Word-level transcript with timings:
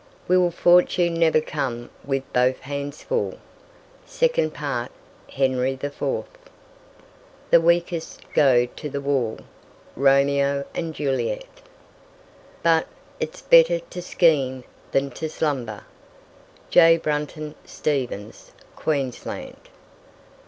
"Will 0.27 0.49
Fortune 0.49 1.13
never 1.13 1.39
come 1.39 1.91
with 2.03 2.23
both 2.33 2.61
hands 2.61 3.03
full?" 3.03 3.37
Second 4.03 4.51
Part 4.51 4.91
Henry 5.29 5.73
IV. 5.79 6.01
"The 7.51 7.61
weakest 7.61 8.21
go 8.33 8.65
to 8.65 8.89
the 8.89 8.99
wall." 8.99 9.37
Romeo 9.95 10.65
and 10.73 10.95
Juliet. 10.95 11.45
But 12.63 12.87
"it's 13.19 13.43
better 13.43 13.77
to 13.77 14.01
scheme 14.01 14.63
than 14.91 15.11
to 15.11 15.29
slumber." 15.29 15.83
J. 16.71 16.97
Brunton 16.97 17.53
Stephens, 17.65 18.53
Queensland. 18.75 19.69